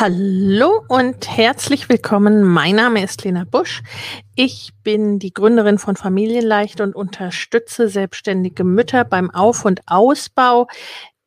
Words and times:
Hallo 0.00 0.82
und 0.88 1.28
herzlich 1.28 1.90
willkommen. 1.90 2.42
Mein 2.42 2.76
Name 2.76 3.04
ist 3.04 3.22
Lena 3.22 3.44
Busch. 3.44 3.82
Ich 4.34 4.70
bin 4.82 5.18
die 5.18 5.34
Gründerin 5.34 5.78
von 5.78 5.94
Familienleicht 5.94 6.80
und 6.80 6.94
unterstütze 6.94 7.90
selbstständige 7.90 8.64
Mütter 8.64 9.04
beim 9.04 9.30
Auf- 9.30 9.66
und 9.66 9.82
Ausbau 9.84 10.68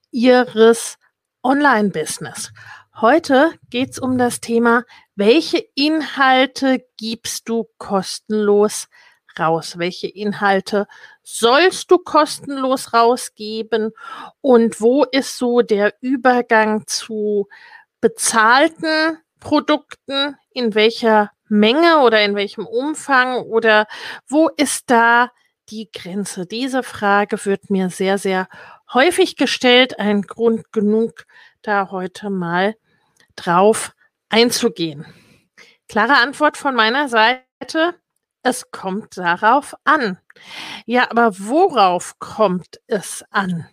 ihres 0.09 0.97
Online-Business. 1.43 2.51
Heute 2.99 3.51
geht 3.69 3.91
es 3.91 3.99
um 3.99 4.17
das 4.17 4.41
Thema, 4.41 4.85
welche 5.13 5.63
Inhalte 5.75 6.83
gibst 6.97 7.49
du 7.49 7.69
kostenlos 7.77 8.87
raus? 9.37 9.77
Welche 9.77 10.07
Inhalte 10.07 10.87
sollst 11.21 11.91
du 11.91 11.99
kostenlos 11.99 12.91
rausgeben? 12.91 13.91
Und 14.41 14.81
wo 14.81 15.03
ist 15.03 15.37
so 15.37 15.61
der 15.61 15.93
Übergang 16.01 16.87
zu 16.87 17.47
bezahlten 18.03 19.17
Produkten? 19.39 20.35
In 20.51 20.75
welcher 20.75 21.31
Menge 21.47 21.99
oder 21.99 22.21
in 22.21 22.35
welchem 22.35 22.67
Umfang? 22.67 23.37
Oder 23.43 23.87
wo 24.27 24.49
ist 24.49 24.91
da 24.91 25.31
die 25.69 25.89
Grenze? 25.89 26.45
Diese 26.45 26.83
Frage 26.83 27.43
wird 27.45 27.69
mir 27.69 27.89
sehr, 27.89 28.17
sehr 28.17 28.49
häufig 28.93 29.37
gestellt. 29.37 29.99
Ein 29.99 30.23
Grund 30.23 30.73
genug, 30.73 31.25
da 31.61 31.91
heute 31.91 32.29
mal 32.29 32.75
drauf 33.37 33.93
einzugehen. 34.27 35.05
Klare 35.87 36.17
Antwort 36.17 36.57
von 36.57 36.75
meiner 36.75 37.07
Seite. 37.07 37.95
Es 38.41 38.69
kommt 38.69 39.17
darauf 39.17 39.75
an. 39.85 40.19
Ja, 40.85 41.09
aber 41.09 41.39
worauf 41.39 42.19
kommt 42.19 42.81
es 42.87 43.23
an? 43.29 43.65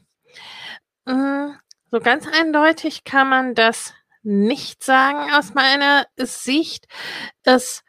Hm, 1.04 1.56
so 1.90 1.98
ganz 1.98 2.28
eindeutig 2.28 3.02
kann 3.02 3.28
man 3.28 3.56
das 3.56 3.92
nicht 4.22 4.84
sagen 4.84 5.32
aus 5.32 5.54
meiner 5.54 6.06
Sicht. 6.16 6.86
Es 7.44 7.82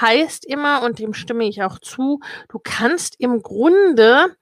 heißt 0.00 0.44
immer, 0.46 0.82
und 0.82 0.98
dem 0.98 1.14
stimme 1.14 1.46
ich 1.46 1.62
auch 1.62 1.78
zu, 1.78 2.20
du 2.48 2.58
kannst 2.62 3.16
im 3.18 3.42
Grunde 3.42 4.36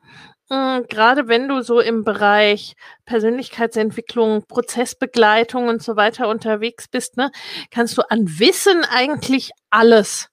hm, 0.51 0.87
gerade 0.89 1.29
wenn 1.29 1.47
du 1.49 1.62
so 1.62 1.81
im 1.81 2.05
Bereich 2.05 2.75
Persönlichkeitsentwicklung, 3.05 4.47
Prozessbegleitung 4.47 5.69
und 5.69 5.83
so 5.83 5.97
weiter 5.97 6.29
unterwegs 6.29 6.89
bist, 6.89 7.19
ne, 7.19 7.31
kannst 7.71 7.99
du 7.99 8.03
an 8.11 8.39
Wissen 8.39 8.85
eigentlich 8.85 9.51
alles 9.71 10.29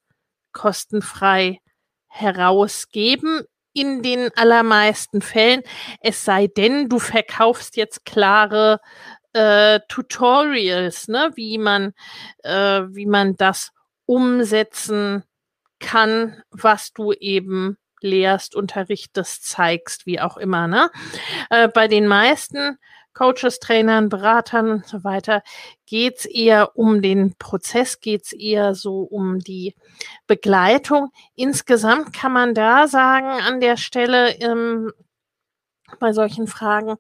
kostenfrei 0.54 1.60
herausgeben 2.08 3.42
in 3.74 4.04
den 4.04 4.30
allermeisten 4.38 5.22
Fällen. 5.22 5.64
Es 6.00 6.24
sei 6.24 6.48
denn, 6.48 6.88
du 6.88 7.00
verkaufst 7.00 7.76
jetzt 7.76 8.06
klare 8.06 8.80
äh, 9.36 9.82
Tutorials, 9.90 11.10
ne, 11.10 11.32
wie 11.36 11.58
man, 11.58 11.94
äh, 12.44 12.84
wie 12.88 13.06
man 13.06 13.36
das 13.36 13.72
umsetzen 14.06 15.24
kann, 15.80 16.42
was 16.52 16.94
du 16.94 17.12
eben 17.12 17.78
lehrst, 18.00 18.56
unterrichtest, 18.56 19.46
zeigst, 19.46 20.06
wie 20.06 20.22
auch 20.22 20.38
immer. 20.38 20.68
Ne? 20.68 20.90
Äh, 21.50 21.68
bei 21.68 21.88
den 21.88 22.08
meisten 22.08 22.78
Coaches, 23.14 23.60
Trainern, 23.60 24.10
Beratern 24.10 24.72
und 24.72 24.88
so 24.88 25.04
weiter 25.04 25.42
geht's 25.86 26.26
eher 26.26 26.78
um 26.78 27.02
den 27.02 27.36
Prozess, 27.38 28.00
geht's 28.00 28.32
eher 28.32 28.74
so 28.74 29.02
um 29.02 29.40
die 29.40 29.76
Begleitung. 30.28 31.12
Insgesamt 31.36 32.14
kann 32.14 32.32
man 32.32 32.54
da 32.54 32.88
sagen, 32.88 33.42
an 33.42 33.60
der 33.60 33.78
Stelle 33.78 34.32
ähm, 34.40 34.92
bei 36.00 36.14
solchen 36.14 36.48
Fragen, 36.48 36.98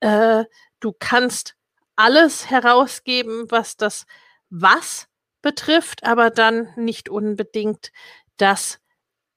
äh, 0.00 0.44
du 0.80 0.94
kannst 0.98 1.56
alles 2.00 2.48
herausgeben, 2.48 3.50
was 3.50 3.76
das 3.76 4.06
Was 4.48 5.06
betrifft, 5.42 6.02
aber 6.04 6.30
dann 6.30 6.72
nicht 6.76 7.10
unbedingt 7.10 7.92
das 8.38 8.80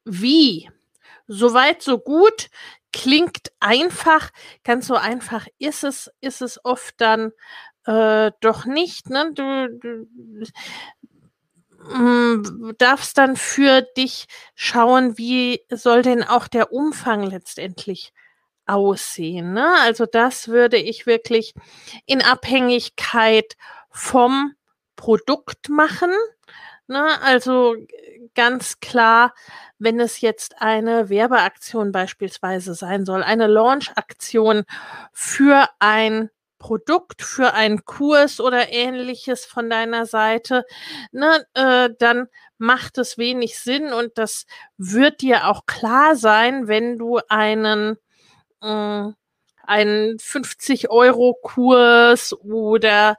Wie. 0.05 0.69
Soweit, 1.27 1.81
so 1.81 1.99
gut. 1.99 2.49
Klingt 2.93 3.51
einfach. 3.59 4.31
Ganz 4.63 4.87
so 4.87 4.95
einfach 4.95 5.45
ist 5.59 5.83
es, 5.83 6.09
ist 6.21 6.41
es 6.41 6.63
oft 6.63 6.95
dann 7.01 7.31
äh, 7.85 8.31
doch 8.39 8.65
nicht. 8.65 9.09
Ne? 9.09 9.31
Du, 9.33 9.69
du 9.79 10.07
mm, 11.93 12.75
darfst 12.77 13.17
dann 13.17 13.35
für 13.35 13.81
dich 13.97 14.27
schauen, 14.55 15.17
wie 15.17 15.65
soll 15.69 16.01
denn 16.01 16.23
auch 16.23 16.47
der 16.47 16.71
Umfang 16.71 17.23
letztendlich 17.23 18.13
aussehen. 18.65 19.53
Ne? 19.53 19.67
Also 19.81 20.05
das 20.05 20.47
würde 20.47 20.77
ich 20.77 21.05
wirklich 21.05 21.53
in 22.05 22.21
Abhängigkeit 22.21 23.55
vom 23.89 24.53
Produkt 24.95 25.69
machen. 25.69 26.11
Ne? 26.87 27.21
Also 27.21 27.75
ganz 28.35 28.79
klar, 28.79 29.33
wenn 29.77 29.99
es 29.99 30.21
jetzt 30.21 30.61
eine 30.61 31.09
Werbeaktion 31.09 31.91
beispielsweise 31.91 32.73
sein 32.73 33.05
soll, 33.05 33.23
eine 33.23 33.47
Launch-Aktion 33.47 34.63
für 35.11 35.67
ein 35.79 36.29
Produkt, 36.57 37.21
für 37.21 37.53
einen 37.53 37.83
Kurs 37.83 38.39
oder 38.39 38.71
ähnliches 38.71 39.45
von 39.45 39.69
deiner 39.69 40.05
Seite, 40.05 40.63
ne, 41.11 41.45
äh, 41.53 41.89
dann 41.99 42.27
macht 42.57 42.97
es 42.97 43.17
wenig 43.17 43.59
Sinn 43.59 43.91
und 43.91 44.17
das 44.17 44.45
wird 44.77 45.21
dir 45.21 45.47
auch 45.47 45.65
klar 45.65 46.15
sein, 46.15 46.69
wenn 46.69 46.97
du 46.97 47.19
einen 47.27 47.97
äh, 48.63 49.11
einen 49.65 50.17
50-Euro-Kurs 50.17 52.33
oder 52.41 53.15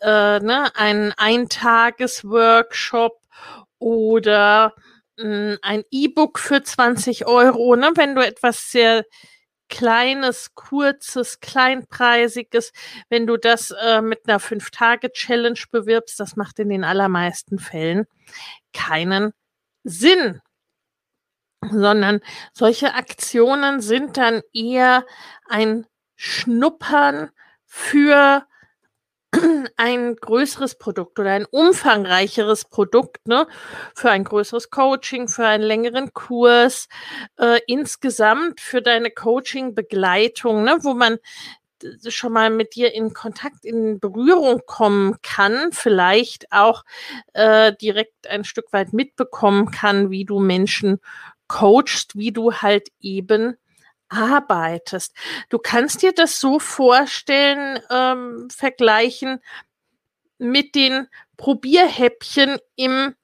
äh, 0.00 0.40
ne, 0.40 0.74
einen 0.74 1.12
Eintages-Workshop 1.16 3.20
oder 3.78 4.74
mh, 5.18 5.24
hm, 5.24 5.58
ein 5.62 5.84
E-Book 5.90 6.38
für 6.38 6.62
20 6.62 7.26
Euro, 7.26 7.76
ne, 7.76 7.92
wenn 7.96 8.14
du 8.14 8.24
etwas 8.24 8.70
sehr 8.70 9.04
kleines, 9.68 10.54
kurzes, 10.54 11.40
kleinpreisiges, 11.40 12.72
wenn 13.08 13.26
du 13.26 13.38
das 13.38 13.70
äh, 13.70 14.02
mit 14.02 14.28
einer 14.28 14.40
Fünf-Tage-Challenge 14.40 15.60
bewirbst, 15.70 16.20
das 16.20 16.36
macht 16.36 16.58
in 16.58 16.68
den 16.68 16.84
allermeisten 16.84 17.58
Fällen 17.58 18.06
keinen 18.74 19.32
Sinn 19.84 20.42
sondern 21.70 22.20
solche 22.52 22.94
Aktionen 22.94 23.80
sind 23.80 24.16
dann 24.16 24.42
eher 24.52 25.04
ein 25.48 25.86
Schnuppern 26.16 27.30
für 27.66 28.44
ein 29.76 30.16
größeres 30.16 30.76
Produkt 30.76 31.18
oder 31.18 31.32
ein 31.32 31.46
umfangreicheres 31.46 32.66
Produkt, 32.66 33.26
ne, 33.26 33.46
für 33.94 34.10
ein 34.10 34.24
größeres 34.24 34.70
Coaching, 34.70 35.28
für 35.28 35.46
einen 35.46 35.64
längeren 35.64 36.12
Kurs, 36.12 36.88
äh, 37.38 37.60
insgesamt 37.66 38.60
für 38.60 38.82
deine 38.82 39.10
Coaching-Begleitung, 39.10 40.64
ne, 40.64 40.78
wo 40.82 40.94
man 40.94 41.18
schon 42.08 42.32
mal 42.32 42.50
mit 42.50 42.74
dir 42.74 42.94
in 42.94 43.12
Kontakt, 43.12 43.64
in 43.64 43.98
Berührung 43.98 44.60
kommen 44.66 45.16
kann, 45.22 45.72
vielleicht 45.72 46.52
auch 46.52 46.84
äh, 47.32 47.72
direkt 47.80 48.28
ein 48.28 48.44
Stück 48.44 48.72
weit 48.72 48.92
mitbekommen 48.92 49.70
kann, 49.70 50.10
wie 50.10 50.24
du 50.24 50.38
Menschen 50.38 51.00
coachst, 51.52 52.16
wie 52.16 52.32
du 52.32 52.54
halt 52.54 52.88
eben 53.00 53.58
arbeitest. 54.08 55.14
Du 55.50 55.58
kannst 55.58 56.00
dir 56.00 56.12
das 56.12 56.40
so 56.40 56.58
vorstellen, 56.58 57.78
ähm, 57.90 58.48
vergleichen 58.50 59.38
mit 60.38 60.74
den 60.74 61.08
Probierhäppchen 61.36 62.56
im 62.76 63.14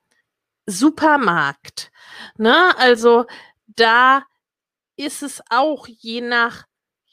Supermarkt. 0.67 1.91
Ne? 2.37 2.77
Also 2.77 3.25
da 3.67 4.25
ist 4.97 5.23
es 5.23 5.43
auch 5.49 5.87
je 5.87 6.21
nach 6.21 6.68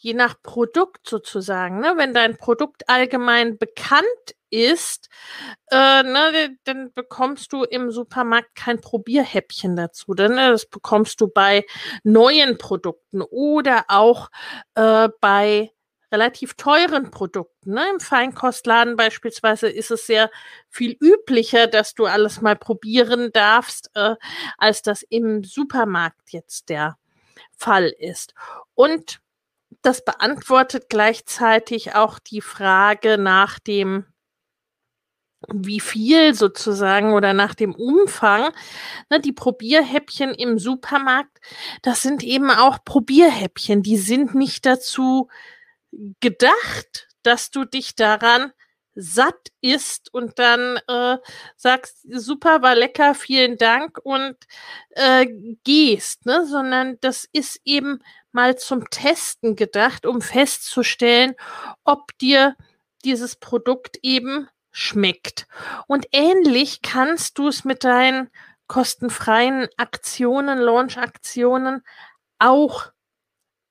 je 0.06 0.14
nach 0.14 0.40
Produkt 0.44 1.10
sozusagen. 1.10 1.80
Ne? 1.80 1.94
Wenn 1.98 2.14
dein 2.14 2.38
Produkt 2.38 2.88
allgemein 2.88 3.58
bekannt 3.58 4.06
ist, 4.52 5.10
äh, 5.72 6.04
ne, 6.04 6.56
dann 6.66 6.94
bekommst 6.94 7.52
du 7.52 7.64
im 7.64 7.90
Supermarkt 7.90 8.54
kein 8.54 8.80
Probierhäppchen 8.80 9.76
dazu. 9.76 10.14
Denn, 10.14 10.36
ne? 10.36 10.52
Das 10.52 10.68
bekommst 10.68 11.22
du 11.22 11.28
bei 11.28 11.66
neuen 12.04 12.60
Produkten 12.60 13.24
oder 13.24 13.86
auch 13.88 14.30
äh, 14.76 15.10
bei 15.22 15.72
relativ 16.12 16.54
teuren 16.54 17.10
Produkten. 17.10 17.74
Ne? 17.74 17.86
Im 17.92 18.00
Feinkostladen 18.00 18.98
beispielsweise 18.98 19.70
ist 19.70 19.90
es 19.90 20.06
sehr 20.06 20.30
viel 20.70 20.96
üblicher, 21.02 21.66
dass 21.66 21.96
du 21.96 22.06
alles 22.06 22.42
mal 22.42 22.56
probieren 22.56 23.32
darfst, 23.34 23.90
äh, 23.96 24.16
als 24.60 24.84
das 24.84 25.02
im 25.02 25.44
Supermarkt 25.44 26.32
jetzt 26.32 26.70
der 26.70 26.96
Fall 27.58 27.92
ist. 27.98 28.36
Und 28.76 29.20
das 29.86 30.04
beantwortet 30.04 30.86
gleichzeitig 30.90 31.96
auch 31.96 32.20
die 32.20 32.42
Frage 32.42 33.18
nach 33.18 33.60
dem 33.60 34.06
wie 35.54 35.80
viel 35.80 36.34
sozusagen 36.34 37.14
oder 37.14 37.34
nach 37.34 37.54
dem 37.54 37.76
Umfang. 37.76 38.52
Ne, 39.10 39.20
die 39.20 39.34
Probierhäppchen 39.34 40.34
im 40.34 40.58
Supermarkt, 40.58 41.40
das 41.84 42.02
sind 42.02 42.24
eben 42.24 42.50
auch 42.50 42.84
Probierhäppchen. 42.84 43.84
Die 43.84 43.98
sind 43.98 44.34
nicht 44.34 44.66
dazu 44.66 45.30
gedacht, 46.20 47.08
dass 47.24 47.52
du 47.52 47.66
dich 47.66 47.96
daran 47.96 48.52
satt 48.96 49.52
isst 49.62 50.14
und 50.14 50.40
dann 50.40 50.80
äh, 50.88 51.18
sagst, 51.56 52.00
super, 52.10 52.62
war 52.62 52.76
lecker, 52.76 53.14
vielen 53.14 53.58
Dank 53.58 54.00
und 54.04 54.36
äh, 54.92 55.28
gehst, 55.64 56.26
ne? 56.26 56.46
sondern 56.46 56.98
das 57.02 57.28
ist 57.32 57.60
eben 57.66 58.02
mal 58.32 58.58
zum 58.58 58.90
Testen 58.90 59.56
gedacht, 59.56 60.06
um 60.06 60.22
festzustellen, 60.22 61.36
ob 61.84 62.18
dir 62.18 62.56
dieses 63.04 63.36
Produkt 63.36 63.98
eben 64.02 64.48
schmeckt. 64.72 65.48
Und 65.88 66.08
ähnlich 66.12 66.82
kannst 66.82 67.38
du 67.38 67.48
es 67.48 67.64
mit 67.64 67.84
deinen 67.84 68.30
kostenfreien 68.68 69.68
Aktionen, 69.78 70.60
Launch-Aktionen 70.60 71.84
auch 72.40 72.92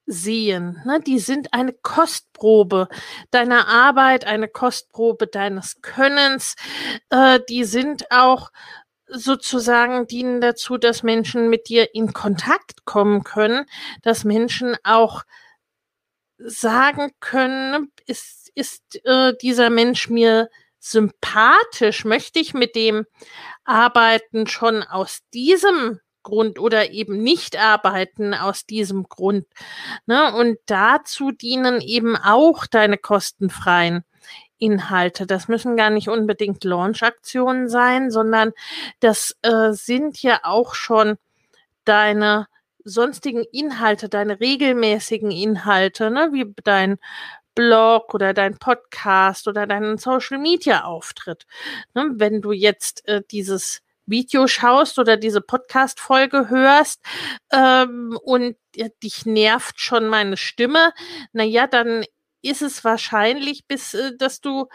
sehen. 0.06 0.82
Ne? 0.84 1.00
Die 1.00 1.18
sind 1.18 1.52
eine 1.52 1.72
Kostprobe 1.72 2.88
deiner 3.30 3.68
Arbeit, 3.68 4.26
eine 4.26 4.48
Kostprobe 4.48 5.26
deines 5.26 5.80
Könnens. 5.82 6.56
Äh, 7.10 7.40
die 7.48 7.64
sind 7.64 8.10
auch 8.10 8.50
sozusagen 9.06 10.06
dienen 10.06 10.40
dazu, 10.40 10.76
dass 10.78 11.02
Menschen 11.02 11.48
mit 11.50 11.68
dir 11.68 11.94
in 11.94 12.12
Kontakt 12.12 12.84
kommen 12.84 13.22
können, 13.24 13.66
dass 14.02 14.24
Menschen 14.24 14.76
auch 14.82 15.22
sagen 16.38 17.12
können, 17.20 17.92
ist, 18.06 18.50
ist 18.54 19.04
äh, 19.04 19.34
dieser 19.40 19.70
Mensch 19.70 20.08
mir 20.08 20.48
sympathisch, 20.78 22.04
möchte 22.04 22.38
ich 22.38 22.52
mit 22.52 22.74
dem 22.74 23.06
arbeiten 23.64 24.46
schon 24.46 24.82
aus 24.82 25.20
diesem 25.32 26.00
Grund 26.25 26.59
oder 26.59 26.91
eben 26.91 27.19
nicht 27.23 27.56
arbeiten 27.56 28.35
aus 28.35 28.67
diesem 28.67 29.05
Grund. 29.05 29.47
Ne? 30.06 30.35
Und 30.35 30.59
dazu 30.67 31.31
dienen 31.31 31.81
eben 31.81 32.17
auch 32.17 32.67
deine 32.67 32.99
kostenfreien 32.99 34.03
Inhalte. 34.59 35.26
Das 35.26 35.47
müssen 35.47 35.76
gar 35.76 35.91
nicht 35.91 36.09
unbedingt 36.09 36.65
Launch-Aktionen 36.65 37.69
sein, 37.69 38.11
sondern 38.11 38.53
das 38.99 39.37
äh, 39.43 39.73
sind 39.73 40.21
ja 40.23 40.41
auch 40.43 40.75
schon 40.75 41.17
deine 41.85 42.49
sonstigen 42.85 43.44
Inhalte, 43.53 44.09
deine 44.09 44.41
regelmäßigen 44.41 45.31
Inhalte, 45.31 46.11
ne? 46.11 46.31
wie 46.32 46.53
dein 46.65 46.99
Blog 47.55 48.15
oder 48.15 48.35
dein 48.35 48.59
Podcast 48.59 49.47
oder 49.49 49.67
deinen 49.67 49.99
Social 49.99 50.38
Media 50.38 50.85
Auftritt. 50.85 51.47
Ne? 51.94 52.12
Wenn 52.15 52.41
du 52.41 52.53
jetzt 52.53 53.06
äh, 53.09 53.23
dieses 53.31 53.83
Video 54.06 54.46
schaust 54.46 54.98
oder 54.98 55.16
diese 55.16 55.40
Podcast-Folge 55.40 56.48
hörst 56.48 57.00
ähm, 57.52 58.18
und 58.22 58.56
ja, 58.76 58.88
dich 59.02 59.26
nervt 59.26 59.80
schon 59.80 60.08
meine 60.08 60.36
Stimme, 60.36 60.92
naja, 61.32 61.66
dann 61.66 62.04
ist 62.42 62.62
es 62.62 62.84
wahrscheinlich, 62.84 63.66
bis 63.66 63.94
äh, 63.94 64.16
dass 64.16 64.40
du 64.40 64.68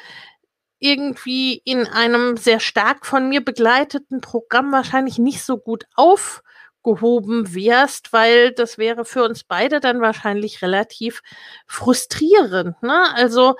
irgendwie 0.79 1.61
in 1.65 1.85
einem 1.87 2.37
sehr 2.37 2.59
stark 2.59 3.05
von 3.05 3.29
mir 3.29 3.43
begleiteten 3.43 4.21
Programm 4.21 4.71
wahrscheinlich 4.71 5.17
nicht 5.19 5.43
so 5.43 5.57
gut 5.57 5.85
aufgehoben 5.95 7.53
wärst, 7.53 8.13
weil 8.13 8.51
das 8.53 8.77
wäre 8.77 9.05
für 9.05 9.23
uns 9.23 9.43
beide 9.43 9.81
dann 9.81 10.01
wahrscheinlich 10.01 10.61
relativ 10.61 11.21
frustrierend. 11.67 12.81
Ne? 12.81 13.13
Also 13.13 13.55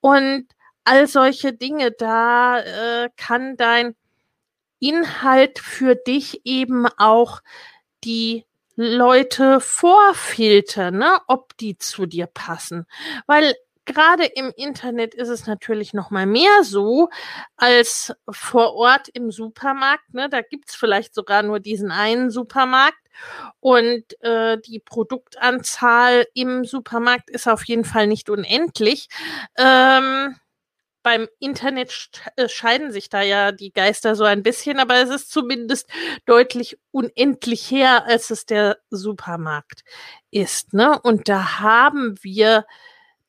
und 0.00 0.46
all 0.84 1.06
solche 1.06 1.52
Dinge, 1.52 1.90
da 1.92 2.60
äh, 2.60 3.10
kann 3.16 3.56
dein 3.56 3.94
Inhalt 4.80 5.58
für 5.58 5.94
dich 5.94 6.42
eben 6.44 6.86
auch 6.96 7.40
die 8.04 8.44
Leute 8.76 9.60
vorfiltern, 9.60 10.98
ne, 10.98 11.18
ob 11.26 11.56
die 11.56 11.78
zu 11.78 12.06
dir 12.06 12.26
passen. 12.26 12.86
Weil 13.26 13.54
gerade 13.88 14.24
im 14.26 14.52
Internet 14.54 15.14
ist 15.14 15.28
es 15.28 15.46
natürlich 15.46 15.94
noch 15.94 16.10
mal 16.10 16.26
mehr 16.26 16.62
so 16.62 17.08
als 17.56 18.14
vor 18.30 18.74
Ort 18.74 19.08
im 19.08 19.32
Supermarkt. 19.32 20.14
Ne? 20.14 20.28
Da 20.28 20.42
gibt's 20.42 20.76
vielleicht 20.76 21.14
sogar 21.14 21.42
nur 21.42 21.58
diesen 21.58 21.90
einen 21.90 22.30
Supermarkt. 22.30 22.98
Und 23.58 24.04
äh, 24.22 24.58
die 24.60 24.78
Produktanzahl 24.78 26.26
im 26.34 26.64
Supermarkt 26.64 27.30
ist 27.30 27.48
auf 27.48 27.64
jeden 27.64 27.84
Fall 27.84 28.06
nicht 28.06 28.30
unendlich. 28.30 29.08
Ähm, 29.56 30.36
beim 31.08 31.26
Internet 31.38 32.10
äh, 32.36 32.50
scheiden 32.50 32.92
sich 32.92 33.08
da 33.08 33.22
ja 33.22 33.50
die 33.50 33.72
Geister 33.72 34.14
so 34.14 34.24
ein 34.24 34.42
bisschen, 34.42 34.78
aber 34.78 34.96
es 34.96 35.08
ist 35.08 35.32
zumindest 35.32 35.88
deutlich 36.26 36.78
unendlich 36.90 37.70
her, 37.70 38.04
als 38.04 38.28
es 38.28 38.44
der 38.44 38.76
Supermarkt 38.90 39.84
ist. 40.30 40.74
Ne? 40.74 41.00
Und 41.00 41.30
da 41.30 41.60
haben 41.60 42.18
wir 42.20 42.66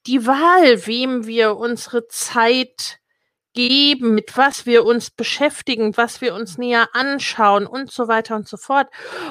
die 0.07 0.27
Wahl, 0.27 0.87
wem 0.87 1.25
wir 1.25 1.55
unsere 1.55 2.05
Zeit 2.09 2.99
geben, 3.53 4.13
mit 4.13 4.35
was 4.35 4.65
wir 4.65 4.83
uns 4.83 5.09
beschäftigen, 5.09 5.95
was 5.95 6.19
wir 6.19 6.33
uns 6.33 6.57
näher 6.57 6.89
anschauen 6.91 7.65
und 7.65 7.93
so 7.93 8.09
weiter 8.09 8.35
und 8.35 8.45
so 8.45 8.57
fort. 8.57 8.87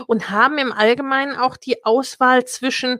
Und 0.06 0.30
haben 0.30 0.56
im 0.56 0.72
Allgemeinen 0.72 1.36
auch 1.36 1.58
die 1.58 1.84
Auswahl 1.84 2.46
zwischen 2.46 2.98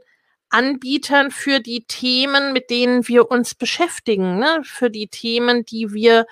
Anbietern 0.51 1.31
für 1.31 1.61
die 1.61 1.85
Themen, 1.85 2.53
mit 2.53 2.71
denen 2.71 3.07
wir 3.09 3.31
uns 3.31 3.55
beschäftigen, 3.55 4.39
ne? 4.39 4.61
für 4.65 4.91
die 4.91 5.09
Themen, 5.09 5.65
die 5.65 5.93
wir, 5.93 6.27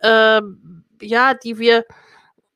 äh, 0.00 0.40
ja, 1.00 1.34
die 1.34 1.58
wir 1.58 1.84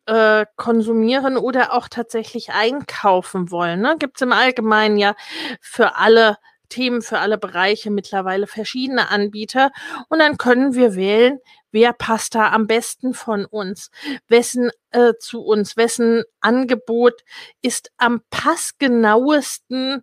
äh, 0.07 0.47
konsumieren 0.57 1.37
oder 1.37 1.73
auch 1.73 1.89
tatsächlich 1.89 2.51
einkaufen 2.51 3.51
wollen. 3.51 3.81
Ne? 3.81 3.97
Gibt 3.99 4.17
es 4.17 4.23
im 4.23 4.33
Allgemeinen 4.33 4.97
ja 4.97 5.15
für 5.61 5.97
alle 5.97 6.39
Themen, 6.69 7.03
für 7.03 7.19
alle 7.19 7.39
Bereiche 7.39 7.91
mittlerweile 7.91 8.47
verschiedene 8.47 9.09
Anbieter 9.11 9.71
und 10.09 10.19
dann 10.19 10.37
können 10.37 10.75
wir 10.75 10.97
wählen, 10.97 11.39
wer 11.71 11.93
passt 11.93 12.35
da 12.35 12.51
am 12.51 12.67
besten 12.67 13.15
von 13.15 13.45
uns, 13.45 13.91
wessen 14.29 14.71
äh, 14.91 15.15
zu 15.21 15.43
uns, 15.43 15.77
wessen 15.77 16.25
Angebot 16.41 17.23
ist 17.63 17.91
am 17.99 18.23
passgenauesten 18.31 20.03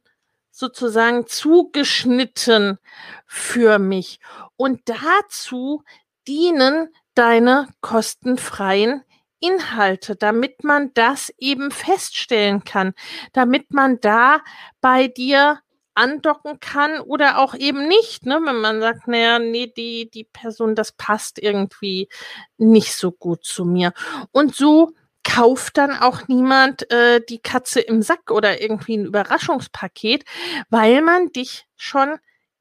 sozusagen 0.54 1.28
zugeschnitten 1.28 2.78
für 3.26 3.80
mich. 3.80 4.20
Und 4.56 4.82
dazu 4.86 5.84
dienen 6.28 6.90
deine 7.16 7.68
kostenfreien 7.82 9.04
Inhalte, 9.40 10.16
damit 10.16 10.64
man 10.64 10.94
das 10.94 11.34
eben 11.38 11.72
feststellen 11.72 12.64
kann, 12.64 12.94
damit 13.34 13.74
man 13.74 14.00
da 14.00 14.42
bei 14.80 15.08
dir 15.08 15.60
andocken 15.96 16.60
kann 16.60 17.00
oder 17.02 17.40
auch 17.40 17.56
eben 17.56 17.88
nicht, 17.88 18.26
ne? 18.26 18.40
Wenn 18.44 18.62
man 18.62 18.80
sagt, 18.80 19.08
naja, 19.08 19.40
nee, 19.40 19.72
die, 19.76 20.10
die 20.10 20.24
Person, 20.24 20.76
das 20.76 20.92
passt 20.94 21.40
irgendwie 21.40 22.10
nicht 22.58 22.96
so 22.96 23.12
gut 23.12 23.44
zu 23.44 23.66
mir. 23.66 23.94
Und 24.32 24.56
so 24.56 24.94
kauft 25.24 25.78
dann 25.78 25.92
auch 25.92 26.28
niemand 26.28 26.90
äh, 26.92 27.22
die 27.28 27.40
Katze 27.40 27.80
im 27.80 28.02
Sack 28.02 28.32
oder 28.32 28.62
irgendwie 28.62 28.98
ein 28.98 29.06
Überraschungspaket, 29.06 30.26
weil 30.70 31.02
man 31.02 31.32
dich 31.32 31.66
schon 31.76 32.18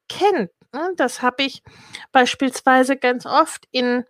kennt. 0.09 0.51
Ne? 0.73 0.93
Das 0.95 1.21
habe 1.21 1.43
ich 1.43 1.61
beispielsweise 2.11 2.97
ganz 2.97 3.25
oft 3.25 3.67
in 3.71 4.05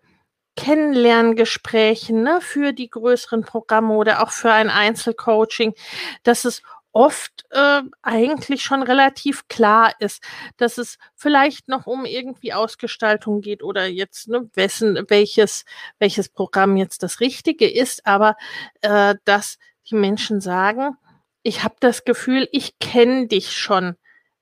Kennenlerngesprächen 0.55 2.22
ne, 2.22 2.39
für 2.39 2.74
die 2.74 2.89
größeren 2.89 3.43
Programme 3.43 3.95
oder 3.95 4.22
auch 4.22 4.31
für 4.31 4.51
ein 4.51 4.69
Einzelcoaching, 4.69 5.74
dass 6.22 6.45
es 6.45 6.62
oft 6.93 7.45
äh, 7.50 7.81
eigentlich 8.01 8.63
schon 8.63 8.83
relativ 8.83 9.47
klar 9.47 9.93
ist, 10.00 10.23
dass 10.57 10.77
es 10.77 10.97
vielleicht 11.15 11.67
noch 11.67 11.88
um 11.88 12.05
irgendwie 12.05 12.53
Ausgestaltung 12.53 13.41
geht 13.41 13.63
oder 13.63 13.88
jetzt 13.88 14.29
ne, 14.29 14.50
wessen, 14.53 15.03
welches, 15.09 15.65
welches 16.00 16.29
Programm 16.29 16.77
jetzt 16.77 17.03
das 17.03 17.19
Richtige 17.19 17.69
ist, 17.69 18.05
aber 18.05 18.35
äh, 18.81 19.15
dass 19.25 19.57
die 19.89 19.95
Menschen 19.95 20.39
sagen, 20.39 20.95
ich 21.41 21.63
habe 21.63 21.75
das 21.79 22.05
Gefühl, 22.05 22.47
ich 22.51 22.79
kenne 22.79 23.27
dich 23.27 23.57
schon 23.57 23.95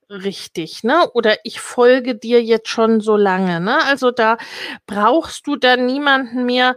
richtig, 0.09 0.83
ne? 0.83 1.09
Oder 1.13 1.37
ich 1.43 1.61
folge 1.61 2.15
dir 2.15 2.43
jetzt 2.43 2.67
schon 2.67 2.99
so 3.01 3.15
lange, 3.15 3.61
ne? 3.61 3.83
Also 3.85 4.11
da 4.11 4.37
brauchst 4.85 5.47
du 5.47 5.55
dann 5.55 5.85
niemanden 5.85 6.45
mehr, 6.45 6.75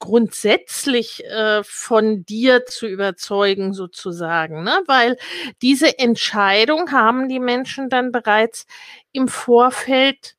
grundsätzlich 0.00 1.24
äh, 1.26 1.62
von 1.62 2.24
dir 2.24 2.66
zu 2.66 2.88
überzeugen, 2.88 3.72
sozusagen, 3.72 4.64
ne? 4.64 4.82
weil 4.86 5.16
diese 5.62 5.98
Entscheidung 5.98 6.90
haben 6.90 7.28
die 7.28 7.38
Menschen 7.38 7.88
dann 7.88 8.10
bereits 8.10 8.66
im 9.12 9.28
Vorfeld 9.28 10.36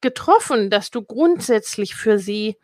getroffen, 0.00 0.70
dass 0.70 0.90
du 0.90 1.02
grundsätzlich 1.02 1.94
für 1.94 2.18
sie 2.18 2.56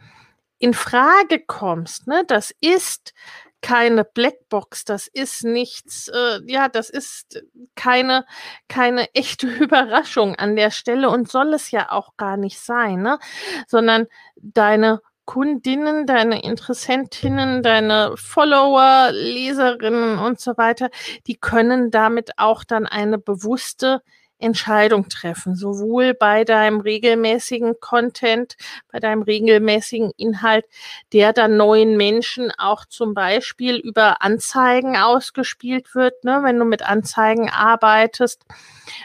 in 0.58 0.74
Frage 0.74 1.38
kommst. 1.46 2.08
Ne? 2.08 2.24
Das 2.26 2.52
ist 2.60 3.14
keine 3.60 4.04
Blackbox, 4.04 4.84
das 4.84 5.08
ist 5.08 5.44
nichts, 5.44 6.08
äh, 6.08 6.40
ja, 6.46 6.68
das 6.68 6.90
ist 6.90 7.42
keine, 7.74 8.24
keine 8.68 9.12
echte 9.14 9.46
Überraschung 9.64 10.34
an 10.36 10.56
der 10.56 10.70
Stelle 10.70 11.10
und 11.10 11.30
soll 11.30 11.54
es 11.54 11.70
ja 11.70 11.90
auch 11.90 12.16
gar 12.16 12.36
nicht 12.36 12.58
sein, 12.58 13.02
ne? 13.02 13.18
sondern 13.66 14.06
deine 14.36 15.00
Kundinnen, 15.28 16.06
deine 16.06 16.42
Interessentinnen, 16.42 17.62
deine 17.62 18.14
Follower, 18.16 19.10
Leserinnen 19.12 20.18
und 20.18 20.40
so 20.40 20.56
weiter, 20.56 20.88
die 21.26 21.36
können 21.36 21.90
damit 21.90 22.30
auch 22.38 22.64
dann 22.64 22.86
eine 22.86 23.18
bewusste 23.18 24.00
Entscheidung 24.38 25.10
treffen, 25.10 25.54
sowohl 25.54 26.14
bei 26.14 26.44
deinem 26.44 26.80
regelmäßigen 26.80 27.78
Content, 27.78 28.56
bei 28.90 29.00
deinem 29.00 29.20
regelmäßigen 29.20 30.12
Inhalt, 30.16 30.64
der 31.12 31.34
dann 31.34 31.58
neuen 31.58 31.98
Menschen 31.98 32.50
auch 32.56 32.86
zum 32.86 33.12
Beispiel 33.12 33.76
über 33.76 34.22
Anzeigen 34.22 34.96
ausgespielt 34.96 35.94
wird, 35.94 36.24
ne, 36.24 36.40
wenn 36.42 36.58
du 36.58 36.64
mit 36.64 36.80
Anzeigen 36.80 37.50
arbeitest, 37.50 38.46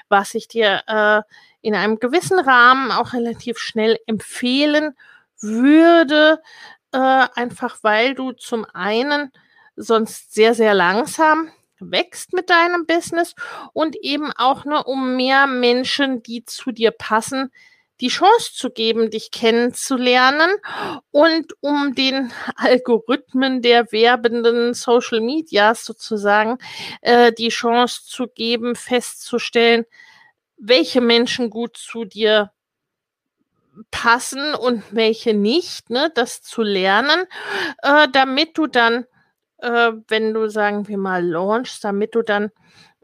was 0.08 0.36
ich 0.36 0.48
dir 0.48 0.84
äh, 0.88 1.22
in 1.60 1.75
einem 1.75 2.00
gewissen 2.00 2.39
Rahmen 2.39 2.92
auch 2.92 3.12
relativ 3.12 3.58
schnell 3.58 3.98
empfehlen 4.08 4.96
würde, 5.43 6.41
äh, 6.91 6.97
einfach 6.97 7.77
weil 7.83 8.15
du 8.15 8.31
zum 8.33 8.65
einen 8.73 9.31
sonst 9.75 10.33
sehr, 10.33 10.53
sehr 10.55 10.73
langsam 10.73 11.51
wächst 11.79 12.33
mit 12.33 12.50
deinem 12.50 12.85
Business 12.85 13.35
und 13.73 13.95
eben 13.97 14.31
auch 14.31 14.65
nur 14.65 14.88
um 14.88 15.15
mehr 15.15 15.47
Menschen, 15.47 16.23
die 16.23 16.45
zu 16.45 16.71
dir 16.71 16.91
passen, 16.91 17.51
die 18.01 18.07
Chance 18.07 18.51
zu 18.53 18.69
geben, 18.69 19.12
dich 19.12 19.31
kennenzulernen 19.31 20.51
und 21.12 21.53
um 21.62 21.95
den 21.95 22.31
Algorithmen 22.55 23.62
der 23.62 23.91
werbenden 23.91 24.73
Social 24.73 25.21
Medias 25.21 25.85
sozusagen 25.85 26.57
äh, 27.01 27.31
die 27.33 27.50
Chance 27.50 28.01
zu 28.05 28.27
geben, 28.27 28.75
festzustellen, 28.75 29.85
welche 30.57 31.01
Menschen 31.01 31.50
gut 31.50 31.77
zu 31.77 32.05
dir 32.05 32.51
passen 33.92 34.53
und 34.56 34.84
welche 34.92 35.34
nicht, 35.34 35.89
ne, 35.89 36.12
das 36.13 36.42
zu 36.42 36.62
lernen, 36.62 37.25
äh, 37.82 38.08
damit 38.12 38.58
du 38.58 38.68
dann, 38.68 39.06
äh, 39.58 39.92
wenn 40.08 40.34
du, 40.34 40.50
sagen 40.50 40.88
wir 40.88 40.98
mal, 40.98 41.25
launchst, 41.25 41.84
damit 41.84 42.15
du 42.15 42.22
dann 42.22 42.51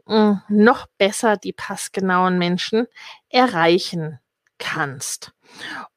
äh, 0.08 0.34
noch 0.48 0.86
besser 0.98 1.36
die 1.36 1.52
passgenauen 1.52 2.38
Menschen 2.38 2.86
erreichen 3.28 4.18
kannst. 4.58 5.32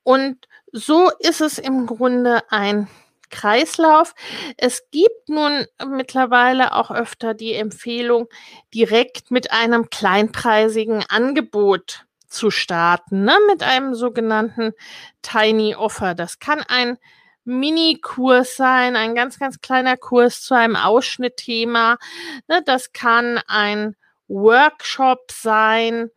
Und 0.04 0.48
so 0.72 1.12
ist 1.20 1.42
es 1.42 1.60
im 1.60 1.86
Grunde 1.86 2.42
ein 2.50 2.88
Kreislauf. 3.30 4.14
Es 4.58 4.90
gibt 4.92 5.28
nun 5.28 5.66
mittlerweile 5.88 6.74
auch 6.74 6.92
öfter 6.92 7.34
die 7.34 7.54
Empfehlung, 7.54 8.28
direkt 8.74 9.32
mit 9.32 9.52
einem 9.52 9.90
kleinpreisigen 9.90 11.04
Angebot 11.10 12.06
zu 12.34 12.52
starten, 12.52 13.24
ne, 13.24 13.38
mit 13.48 13.64
einem 13.64 13.94
sogenannten 13.96 14.74
Tiny 15.22 15.76
Offer. 15.76 16.16
Das 16.16 16.40
kann 16.40 16.62
ein 16.68 16.98
Mini-Kurs 17.46 18.56
sein, 18.56 18.96
ein 18.96 19.16
ganz, 19.16 19.40
ganz 19.40 19.62
kleiner 19.62 19.98
Kurs 19.98 20.42
zu 20.42 20.56
einem 20.56 20.76
Ausschnittthema. 20.76 21.98
Ne, 22.48 22.62
das 22.66 22.94
kann 22.94 23.40
ein 23.48 23.96
Workshop 24.28 25.32
sein, 25.32 26.10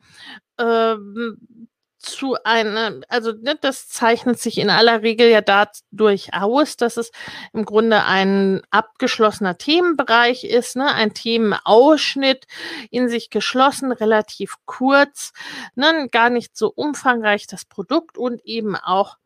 ähm, 0.58 1.68
zu 2.16 2.36
einem, 2.44 3.04
also 3.08 3.32
ne, 3.32 3.58
das 3.60 3.88
zeichnet 3.88 4.38
sich 4.38 4.56
in 4.56 4.70
aller 4.70 5.02
Regel 5.02 5.28
ja 5.28 5.42
dadurch 5.42 6.32
aus, 6.32 6.78
dass 6.78 6.96
es 6.96 7.10
im 7.52 7.66
Grunde 7.66 8.04
ein 8.04 8.62
abgeschlossener 8.70 9.58
Themenbereich 9.58 10.44
ist, 10.44 10.76
ne, 10.76 10.92
ein 10.94 11.12
Themenausschnitt 11.12 12.46
in 12.90 13.10
sich 13.10 13.28
geschlossen, 13.28 13.92
relativ 13.92 14.54
kurz, 14.64 15.32
ne, 15.74 16.08
gar 16.10 16.30
nicht 16.30 16.56
so 16.56 16.72
umfangreich 16.74 17.46
das 17.46 17.66
Produkt 17.66 18.16
und 18.16 18.42
eben 18.46 18.76
auch 18.76 19.18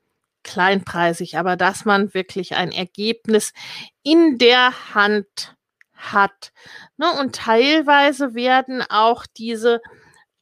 kleinpreisig, 0.42 1.38
aber 1.38 1.56
dass 1.56 1.84
man 1.84 2.12
wirklich 2.12 2.56
ein 2.56 2.72
Ergebnis 2.72 3.52
in 4.02 4.38
der 4.38 4.94
Hand 4.94 5.54
hat. 5.94 6.50
Ne, 6.96 7.06
und 7.20 7.36
teilweise 7.36 8.34
werden 8.34 8.82
auch 8.88 9.26
diese 9.26 9.80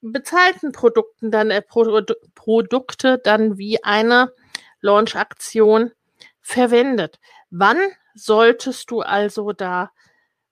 bezahlten 0.00 0.72
Produkten 0.72 1.30
dann 1.30 1.50
äh, 1.50 1.62
Pro 1.62 2.02
Produkte 2.34 3.18
dann 3.18 3.58
wie 3.58 3.82
eine 3.82 4.32
Launch-Aktion 4.80 5.92
verwendet. 6.40 7.18
Wann 7.50 7.78
solltest 8.14 8.90
du 8.90 9.00
also 9.00 9.52
da 9.52 9.90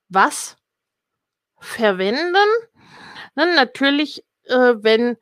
was 0.09 0.57
verwenden? 1.59 2.37
Na, 3.35 3.47
natürlich, 3.47 4.25
äh, 4.45 4.75
wenn 4.77 5.17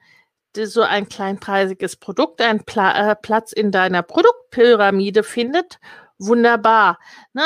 so 0.57 0.83
ein 0.83 1.09
kleinpreisiges 1.09 1.97
Produkt 1.97 2.40
einen 2.40 2.64
Pla 2.64 3.11
äh, 3.11 3.16
Platz 3.16 3.52
in 3.52 3.73
deiner 3.73 4.02
Produktpyramide 4.02 5.25
findet, 5.25 5.81
wunderbar. 6.19 6.99
Ne? 7.33 7.43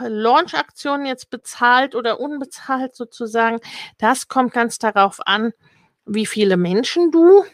Launch-Aktionen 0.00 1.06
jetzt 1.06 1.30
bezahlt 1.30 1.94
oder 1.94 2.18
unbezahlt 2.18 2.96
sozusagen, 2.96 3.60
das 3.98 4.28
kommt 4.28 4.52
ganz 4.52 4.78
darauf 4.78 5.20
an, 5.26 5.52
wie 6.10 6.26
viele 6.26 6.56
Menschen 6.56 7.10
du 7.10 7.44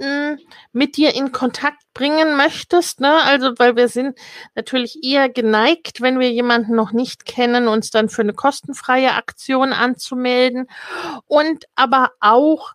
hm, 0.00 0.38
mit 0.72 0.96
dir 0.96 1.14
in 1.14 1.30
Kontakt 1.30 1.82
bringen 1.94 2.36
möchtest, 2.36 3.00
ne? 3.00 3.22
Also, 3.22 3.52
weil 3.58 3.76
wir 3.76 3.88
sind 3.88 4.18
natürlich 4.54 5.04
eher 5.04 5.28
geneigt, 5.28 6.00
wenn 6.00 6.18
wir 6.18 6.30
jemanden 6.32 6.74
noch 6.74 6.92
nicht 6.92 7.26
kennen, 7.26 7.68
uns 7.68 7.90
dann 7.90 8.08
für 8.08 8.22
eine 8.22 8.32
kostenfreie 8.32 9.12
Aktion 9.12 9.72
anzumelden. 9.72 10.66
Und 11.26 11.66
aber 11.74 12.12
auch, 12.20 12.72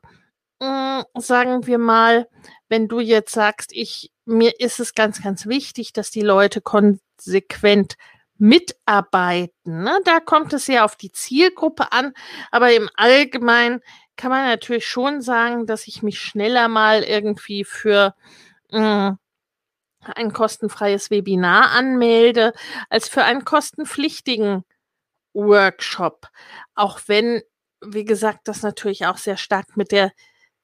mh, 0.60 1.04
hm, 1.14 1.22
sagen 1.22 1.66
wir 1.66 1.80
mal, 1.80 2.28
wenn 2.70 2.88
du 2.88 3.00
jetzt 3.00 3.34
sagst, 3.34 3.72
ich, 3.74 4.12
mir 4.26 4.60
ist 4.60 4.80
es 4.80 4.94
ganz, 4.94 5.22
ganz 5.24 5.48
wichtig, 5.48 5.94
dass 5.94 6.12
die 6.12 6.22
Leute 6.22 6.62
konsequent 6.62 7.96
mitarbeiten. 8.38 9.84
Ne? 9.84 10.00
Da 10.06 10.20
kommt 10.20 10.54
es 10.54 10.68
ja 10.68 10.86
auf 10.86 10.96
die 10.96 11.12
Zielgruppe 11.12 11.92
an, 11.92 12.14
aber 12.52 12.74
im 12.74 12.90
Allgemeinen 12.96 13.82
kann 14.18 14.32
man 14.32 14.46
natürlich 14.46 14.88
schon 14.88 15.22
sagen, 15.22 15.66
dass 15.66 15.88
ich 15.88 16.04
mich 16.04 16.20
schneller 16.20 16.68
mal 16.68 17.04
irgendwie 17.04 17.64
für 17.64 18.16
mh, 18.72 19.10
hm, 19.10 19.18
ein 20.16 20.34
kostenfreies 20.34 21.10
Webinar 21.10 21.72
anmelde, 21.72 22.54
als 22.90 23.10
für 23.10 23.24
einen 23.24 23.46
kostenpflichtigen 23.46 24.64
Workshop. 25.34 26.28
Auch 26.76 27.00
wenn, 27.08 27.42
wie 27.82 28.06
gesagt, 28.06 28.48
das 28.48 28.64
natürlich 28.64 29.06
auch 29.06 29.18
sehr 29.18 29.38
stark 29.38 29.78
mit 29.78 29.92
der 29.92 30.12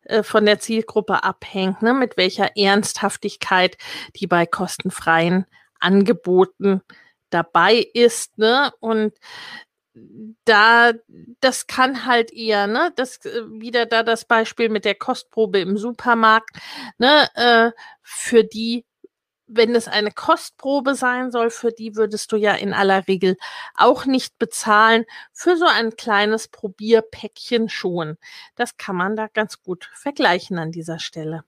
äh, 0.04 0.24
von 0.24 0.46
der 0.46 0.60
Zielgruppe 0.60 1.24
abhängt, 1.24 1.82
ne, 1.82 1.94
mit 1.94 2.18
welcher 2.18 2.58
Ernsthaftigkeit 2.58 3.78
die 4.16 4.28
bei 4.28 4.46
kostenfreien 4.46 5.46
Angeboten 5.80 6.82
dabei 7.30 7.86
ist, 7.94 8.38
ne? 8.38 8.72
Und 8.80 9.14
da, 10.46 10.92
das 11.40 11.68
kann 11.68 12.06
halt 12.06 12.32
eher, 12.34 12.68
ne, 12.68 12.92
das 12.96 13.24
äh, 13.26 13.44
wieder 13.48 13.86
da 13.86 14.04
das 14.04 14.26
Beispiel 14.26 14.70
mit 14.70 14.86
der 14.86 14.96
Kostprobe 14.96 15.60
im 15.60 15.78
Supermarkt, 15.78 16.58
ne, 16.98 17.30
äh, 17.36 17.72
für 18.02 18.44
die, 18.44 18.86
wenn 19.46 19.76
es 19.76 19.88
eine 19.88 20.12
Kostprobe 20.12 20.96
sein 20.96 21.32
soll, 21.32 21.52
für 21.52 21.72
die 21.72 21.96
würdest 21.96 22.32
du 22.32 22.38
ja 22.38 22.56
in 22.56 22.74
aller 22.74 23.08
Regel 23.08 23.38
auch 23.76 24.06
nicht 24.06 24.40
bezahlen, 24.40 25.06
für 25.32 25.58
so 25.58 25.66
ein 25.66 25.96
kleines 25.96 26.48
Probierpäckchen 26.48 27.70
schon. 27.70 28.18
Das 28.56 28.78
kann 28.78 28.96
man 28.96 29.16
da 29.16 29.28
ganz 29.28 29.62
gut 29.62 29.92
vergleichen 29.94 30.58
an 30.58 30.72
dieser 30.72 31.00
Stelle. 31.00 31.44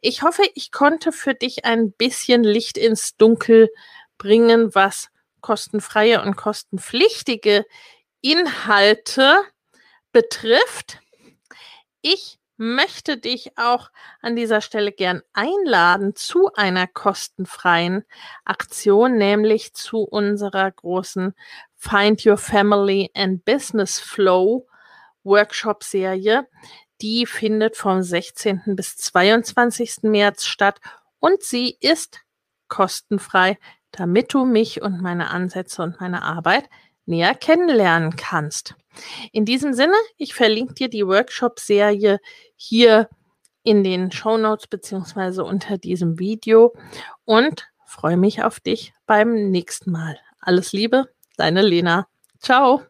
Ich 0.00 0.22
hoffe, 0.22 0.42
ich 0.54 0.70
konnte 0.70 1.10
für 1.10 1.34
dich 1.34 1.64
ein 1.64 1.90
bisschen 1.90 2.44
Licht 2.44 2.78
ins 2.78 3.16
Dunkel 3.16 3.68
bringen, 4.16 4.74
was 4.74 5.08
kostenfreie 5.40 6.22
und 6.22 6.36
kostenpflichtige 6.36 7.64
Inhalte 8.20 9.40
betrifft. 10.12 11.00
Ich 12.02 12.38
möchte 12.56 13.16
dich 13.16 13.56
auch 13.56 13.90
an 14.20 14.36
dieser 14.36 14.60
Stelle 14.60 14.92
gern 14.92 15.22
einladen 15.32 16.14
zu 16.14 16.52
einer 16.54 16.86
kostenfreien 16.86 18.04
Aktion, 18.44 19.16
nämlich 19.16 19.72
zu 19.72 20.02
unserer 20.02 20.70
großen 20.70 21.34
Find 21.76 22.26
Your 22.26 22.36
Family 22.36 23.10
and 23.14 23.44
Business 23.46 23.98
Flow 23.98 24.66
Workshop 25.24 25.84
Serie. 25.84 26.46
Die 27.00 27.24
findet 27.24 27.78
vom 27.78 28.02
16. 28.02 28.62
bis 28.76 28.96
22. 28.98 30.02
März 30.02 30.44
statt 30.44 30.80
und 31.18 31.42
sie 31.42 31.78
ist 31.80 32.20
kostenfrei, 32.68 33.58
damit 33.92 34.32
du 34.34 34.44
mich 34.44 34.82
und 34.82 35.00
meine 35.00 35.30
Ansätze 35.30 35.82
und 35.82 36.00
meine 36.00 36.22
Arbeit 36.22 36.68
näher 37.06 37.34
kennenlernen 37.34 38.16
kannst. 38.16 38.74
In 39.32 39.44
diesem 39.44 39.72
Sinne, 39.72 39.94
ich 40.16 40.34
verlinke 40.34 40.74
dir 40.74 40.88
die 40.88 41.06
Workshop-Serie 41.06 42.18
hier 42.56 43.08
in 43.62 43.84
den 43.84 44.10
Show 44.10 44.36
Notes 44.36 44.66
beziehungsweise 44.66 45.44
unter 45.44 45.78
diesem 45.78 46.18
Video 46.18 46.74
und 47.24 47.68
freue 47.86 48.16
mich 48.16 48.42
auf 48.42 48.60
dich 48.60 48.94
beim 49.06 49.50
nächsten 49.50 49.90
Mal. 49.90 50.18
Alles 50.40 50.72
Liebe, 50.72 51.08
deine 51.36 51.62
Lena. 51.62 52.06
Ciao. 52.38 52.82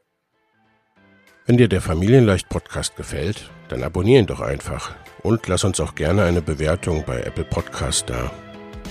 Wenn 1.46 1.56
dir 1.56 1.68
der 1.68 1.80
Familienleicht 1.80 2.48
Podcast 2.48 2.96
gefällt, 2.96 3.50
dann 3.68 3.82
abonniere 3.82 4.20
ihn 4.20 4.26
doch 4.26 4.40
einfach 4.40 4.94
und 5.22 5.46
lass 5.48 5.64
uns 5.64 5.80
auch 5.80 5.94
gerne 5.94 6.24
eine 6.24 6.42
Bewertung 6.42 7.04
bei 7.04 7.22
Apple 7.22 7.44
Podcast 7.44 8.08
da. 8.08 8.30